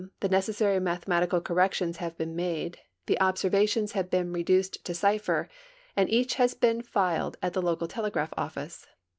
[0.21, 5.47] the necessary mathematical corrections have been made, the observations have been red.uced to cii)her,
[5.95, 8.87] and each has been filed at the local telegraph oflice.